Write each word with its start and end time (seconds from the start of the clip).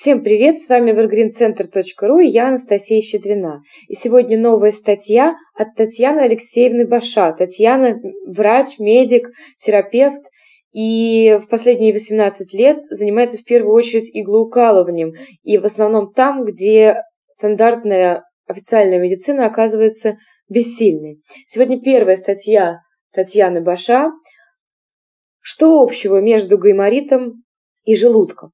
Всем 0.00 0.22
привет, 0.22 0.62
с 0.62 0.68
вами 0.68 0.92
evergreencenter.ru 0.92 2.22
и 2.22 2.28
я 2.28 2.46
Анастасия 2.46 3.00
Щедрина. 3.00 3.62
И 3.88 3.94
сегодня 3.94 4.38
новая 4.38 4.70
статья 4.70 5.34
от 5.56 5.74
Татьяны 5.74 6.20
Алексеевны 6.20 6.86
Баша. 6.86 7.32
Татьяна– 7.32 7.98
врач, 8.28 8.78
медик, 8.78 9.32
терапевт 9.58 10.22
и 10.70 11.40
в 11.42 11.48
последние 11.48 11.92
18 11.92 12.54
лет 12.54 12.78
занимается 12.90 13.38
в 13.38 13.44
первую 13.44 13.74
очередь 13.74 14.08
иглоукалыванием 14.12 15.14
и 15.42 15.58
в 15.58 15.64
основном 15.64 16.12
там, 16.12 16.44
где 16.44 17.02
стандартная 17.28 18.22
официальная 18.46 19.00
медицина 19.00 19.46
оказывается 19.46 20.16
бессильной. 20.48 21.20
Сегодня 21.44 21.82
первая 21.82 22.14
статья 22.14 22.82
Татьяны 23.12 23.62
Баша 23.62 24.12
«Что 25.40 25.80
общего 25.80 26.20
между 26.20 26.56
гайморитом 26.56 27.42
и 27.82 27.96
желудком?» 27.96 28.52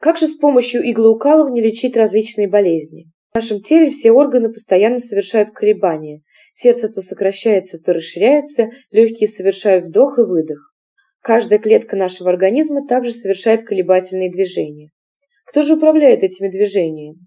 Как 0.00 0.16
же 0.16 0.28
с 0.28 0.36
помощью 0.36 0.88
иглоукалывания 0.88 1.62
лечить 1.62 1.96
различные 1.96 2.48
болезни? 2.48 3.06
В 3.32 3.36
нашем 3.36 3.60
теле 3.60 3.90
все 3.90 4.12
органы 4.12 4.52
постоянно 4.52 5.00
совершают 5.00 5.50
колебания. 5.50 6.22
Сердце 6.52 6.88
то 6.88 7.02
сокращается, 7.02 7.78
то 7.78 7.92
расширяется, 7.92 8.70
легкие 8.90 9.28
совершают 9.28 9.86
вдох 9.86 10.18
и 10.18 10.22
выдох. 10.22 10.72
Каждая 11.20 11.58
клетка 11.58 11.96
нашего 11.96 12.30
организма 12.30 12.86
также 12.86 13.10
совершает 13.10 13.64
колебательные 13.64 14.30
движения. 14.30 14.90
Кто 15.46 15.62
же 15.62 15.74
управляет 15.74 16.22
этими 16.22 16.48
движениями? 16.48 17.18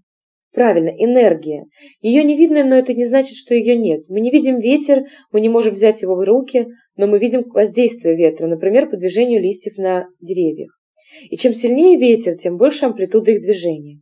Правильно, 0.52 0.90
энергия. 0.90 1.64
Ее 2.00 2.24
не 2.24 2.36
видно, 2.36 2.64
но 2.64 2.76
это 2.76 2.94
не 2.94 3.06
значит, 3.06 3.36
что 3.36 3.54
ее 3.54 3.76
нет. 3.76 4.04
Мы 4.08 4.20
не 4.20 4.30
видим 4.30 4.58
ветер, 4.58 5.04
мы 5.30 5.40
не 5.40 5.48
можем 5.48 5.74
взять 5.74 6.02
его 6.02 6.14
в 6.14 6.20
руки, 6.20 6.68
но 6.96 7.06
мы 7.06 7.18
видим 7.18 7.42
воздействие 7.48 8.16
ветра, 8.16 8.46
например, 8.46 8.88
по 8.88 8.96
движению 8.96 9.42
листьев 9.42 9.76
на 9.78 10.08
деревьях. 10.20 10.81
И 11.30 11.36
чем 11.36 11.54
сильнее 11.54 11.98
ветер, 11.98 12.36
тем 12.36 12.56
больше 12.56 12.86
амплитуда 12.86 13.32
их 13.32 13.40
движения. 13.40 14.00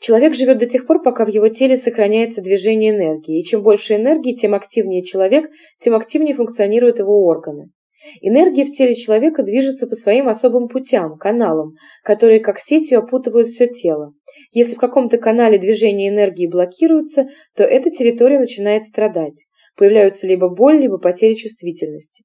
Человек 0.00 0.34
живет 0.34 0.58
до 0.58 0.66
тех 0.66 0.86
пор, 0.86 1.02
пока 1.02 1.24
в 1.24 1.28
его 1.28 1.48
теле 1.48 1.76
сохраняется 1.76 2.42
движение 2.42 2.90
энергии, 2.90 3.40
и 3.40 3.44
чем 3.44 3.62
больше 3.62 3.94
энергии, 3.94 4.34
тем 4.34 4.54
активнее 4.54 5.02
человек, 5.02 5.50
тем 5.78 5.94
активнее 5.94 6.34
функционируют 6.34 6.98
его 6.98 7.24
органы. 7.24 7.70
Энергия 8.20 8.66
в 8.66 8.72
теле 8.72 8.94
человека 8.94 9.42
движется 9.42 9.86
по 9.86 9.94
своим 9.94 10.28
особым 10.28 10.68
путям, 10.68 11.16
каналам, 11.16 11.72
которые 12.02 12.40
как 12.40 12.58
сетью 12.58 12.98
опутывают 12.98 13.46
все 13.46 13.66
тело. 13.66 14.12
Если 14.52 14.74
в 14.74 14.78
каком-то 14.78 15.16
канале 15.16 15.58
движение 15.58 16.10
энергии 16.10 16.46
блокируется, 16.46 17.28
то 17.56 17.64
эта 17.64 17.88
территория 17.90 18.38
начинает 18.38 18.84
страдать. 18.84 19.46
Появляются 19.76 20.26
либо 20.26 20.50
боль, 20.50 20.80
либо 20.80 20.98
потеря 20.98 21.34
чувствительности. 21.34 22.24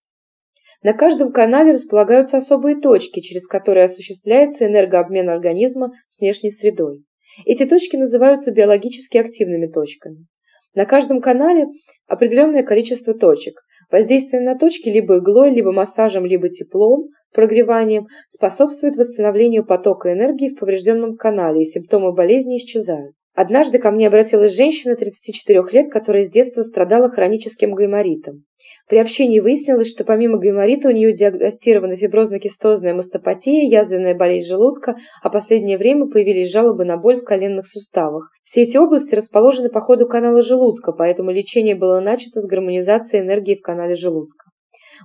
На 0.82 0.94
каждом 0.94 1.32
канале 1.32 1.74
располагаются 1.74 2.38
особые 2.38 2.80
точки, 2.80 3.20
через 3.20 3.48
которые 3.48 3.84
осуществляется 3.86 4.66
энергообмен 4.66 5.30
организма 5.30 5.92
с 6.08 6.22
внешней 6.22 6.52
средой. 6.52 7.04
Эти 7.46 7.66
точки 7.66 7.98
называются 7.98 8.52
биологически 8.52 9.18
активными 9.18 9.68
точками. 9.68 10.26
На 10.74 10.86
каждом 10.86 11.20
канале 11.20 11.68
определенное 12.08 12.64
количество 12.64 13.14
точек. 13.14 13.60
Воздействие 13.92 14.42
на 14.42 14.58
точки 14.58 14.88
либо 14.88 15.18
иглой, 15.18 15.52
либо 15.52 15.72
массажем, 15.72 16.26
либо 16.26 16.48
теплом, 16.48 17.08
прогреванием 17.34 18.08
способствует 18.28 18.96
восстановлению 18.96 19.66
потока 19.66 20.14
энергии 20.14 20.50
в 20.50 20.60
поврежденном 20.60 21.18
канале, 21.18 21.64
и 21.64 21.66
симптомы 21.66 22.14
болезни 22.14 22.58
исчезают. 22.58 23.16
Однажды 23.42 23.80
ко 23.80 23.90
мне 23.92 24.08
обратилась 24.08 24.54
женщина 24.54 24.98
34 24.98 25.64
лет, 25.72 25.90
которая 25.90 26.26
с 26.26 26.30
детства 26.30 26.62
страдала 26.62 27.08
хроническим 27.08 27.74
гайморитом. 27.74 28.44
При 28.90 28.98
общении 28.98 29.40
выяснилось, 29.40 29.90
что 29.90 30.04
помимо 30.04 30.40
гайморита 30.40 30.90
у 30.90 30.92
нее 30.92 31.14
диагностирована 31.14 31.96
фиброзно-кистозная 31.96 32.94
мастопатия, 32.94 33.66
язвенная 33.66 34.14
болезнь 34.14 34.50
желудка, 34.50 34.98
а 35.24 35.30
в 35.30 35.32
последнее 35.32 35.78
время 35.78 36.08
появились 36.08 36.52
жалобы 36.52 36.84
на 36.84 36.98
боль 36.98 37.22
в 37.22 37.24
коленных 37.24 37.66
суставах. 37.66 38.30
Все 38.44 38.64
эти 38.64 38.76
области 38.76 39.16
расположены 39.16 39.70
по 39.70 39.80
ходу 39.80 40.06
канала 40.06 40.42
желудка, 40.42 40.92
поэтому 40.92 41.32
лечение 41.32 41.76
было 41.76 42.02
начато 42.02 42.42
с 42.42 42.46
гармонизации 42.46 43.22
энергии 43.22 43.56
в 43.56 43.62
канале 43.62 43.96
желудка. 43.96 44.39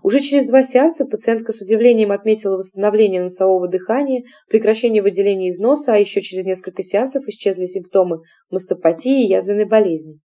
Уже 0.02 0.20
через 0.20 0.46
два 0.46 0.62
сеанса 0.62 1.04
пациентка 1.04 1.52
с 1.52 1.60
удивлением 1.60 2.12
отметила 2.12 2.56
восстановление 2.56 3.22
носового 3.22 3.68
дыхания, 3.68 4.24
прекращение 4.48 5.02
выделения 5.02 5.48
из 5.48 5.58
носа, 5.58 5.94
а 5.94 5.98
еще 5.98 6.22
через 6.22 6.44
несколько 6.44 6.82
сеансов 6.82 7.26
исчезли 7.28 7.66
симптомы 7.66 8.20
мастопатии 8.50 9.24
и 9.24 9.28
язвенной 9.28 9.66
болезни. 9.66 10.20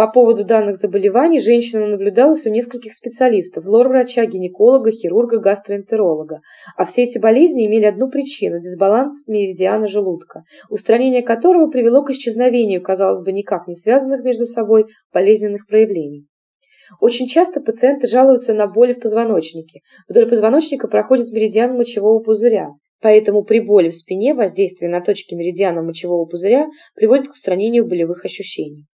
По 0.00 0.06
поводу 0.06 0.44
данных 0.44 0.76
заболеваний 0.76 1.40
женщина 1.40 1.86
наблюдалась 1.86 2.46
у 2.46 2.50
нескольких 2.50 2.94
специалистов– 2.94 3.64
лор-врача, 3.66 4.24
гинеколога, 4.24 4.90
хирурга, 4.92 5.38
гастроэнтеролога. 5.38 6.40
А 6.76 6.86
все 6.86 7.04
эти 7.04 7.18
болезни 7.18 7.66
имели 7.66 7.84
одну 7.84 8.08
причину– 8.08 8.58
дисбаланс 8.60 9.26
меридиана 9.26 9.88
желудка, 9.88 10.44
устранение 10.70 11.22
которого 11.22 11.70
привело 11.70 12.02
к 12.02 12.10
исчезновению, 12.12 12.82
казалось 12.82 13.22
бы, 13.22 13.32
никак 13.32 13.66
не 13.66 13.74
связанных 13.74 14.24
между 14.24 14.46
собой 14.46 14.86
болезненных 15.12 15.66
проявлений. 15.66 16.29
Очень 16.98 17.28
часто 17.28 17.60
пациенты 17.60 18.06
жалуются 18.06 18.54
на 18.54 18.66
боли 18.66 18.94
в 18.94 19.00
позвоночнике. 19.00 19.80
Вдоль 20.08 20.28
позвоночника 20.28 20.88
проходит 20.88 21.32
меридиан 21.32 21.76
мочевого 21.76 22.20
пузыря. 22.20 22.70
Поэтому 23.02 23.44
при 23.44 23.60
боли 23.60 23.88
в 23.88 23.94
спине 23.94 24.34
воздействие 24.34 24.90
на 24.90 25.00
точки 25.00 25.34
меридиана 25.34 25.82
мочевого 25.82 26.26
пузыря 26.26 26.66
приводит 26.94 27.28
к 27.28 27.32
устранению 27.32 27.86
болевых 27.86 28.24
ощущений. 28.24 28.86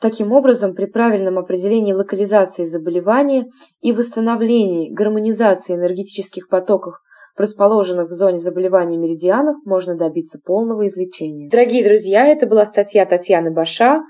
Таким 0.00 0.32
образом, 0.32 0.74
при 0.74 0.86
правильном 0.86 1.38
определении 1.38 1.92
локализации 1.92 2.64
заболевания 2.64 3.46
и 3.80 3.92
восстановлении 3.92 4.92
гармонизации 4.92 5.74
энергетических 5.74 6.48
потоков 6.48 6.94
расположенных 7.36 8.08
в 8.08 8.12
зоне 8.12 8.38
заболевания 8.38 8.96
меридианах 8.96 9.56
можно 9.64 9.96
добиться 9.96 10.38
полного 10.44 10.86
излечения. 10.86 11.50
Дорогие 11.50 11.84
друзья, 11.84 12.26
это 12.26 12.46
была 12.46 12.64
статья 12.64 13.06
Татьяны 13.06 13.50
Баша, 13.50 14.02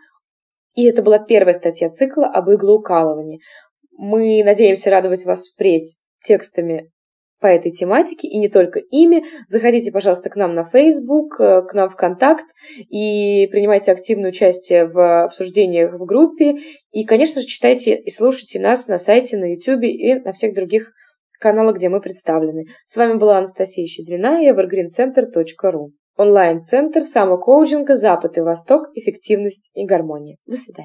и 0.74 0.84
это 0.84 1.02
была 1.02 1.18
первая 1.18 1.54
статья 1.54 1.90
цикла 1.90 2.26
об 2.26 2.50
иглоукалывании. 2.50 3.40
Мы 3.96 4.42
надеемся 4.44 4.90
радовать 4.90 5.24
вас 5.24 5.48
впредь 5.48 5.98
текстами 6.22 6.90
по 7.40 7.46
этой 7.46 7.72
тематике, 7.72 8.26
и 8.26 8.38
не 8.38 8.48
только 8.48 8.80
ими. 8.80 9.22
Заходите, 9.46 9.92
пожалуйста, 9.92 10.30
к 10.30 10.36
нам 10.36 10.54
на 10.54 10.64
Facebook, 10.64 11.38
э, 11.38 11.62
к 11.62 11.74
нам 11.74 11.90
в 11.90 11.96
Контакт 11.96 12.46
и 12.88 13.46
принимайте 13.48 13.92
активное 13.92 14.30
участие 14.30 14.86
в 14.86 15.24
обсуждениях 15.24 15.94
в 15.94 16.04
группе. 16.06 16.56
И, 16.90 17.04
конечно 17.04 17.42
же, 17.42 17.46
читайте 17.46 17.96
и 17.96 18.10
слушайте 18.10 18.60
нас 18.60 18.88
на 18.88 18.96
сайте, 18.96 19.36
на 19.36 19.52
YouTube 19.52 19.84
и 19.84 20.14
на 20.14 20.32
всех 20.32 20.54
других 20.54 20.92
каналах, 21.38 21.76
где 21.76 21.90
мы 21.90 22.00
представлены. 22.00 22.64
С 22.84 22.96
вами 22.96 23.18
была 23.18 23.38
Анастасия 23.38 23.86
Щедрина 23.86 24.42
и 24.42 24.50
evergreencenter.ru. 24.50 25.90
Онлайн-центр 26.16 27.00
самокоучинга 27.00 27.96
«Запад 27.96 28.38
и 28.38 28.40
Восток. 28.40 28.88
Эффективность 28.94 29.70
и 29.74 29.84
гармония». 29.84 30.36
До 30.46 30.56
свидания. 30.56 30.82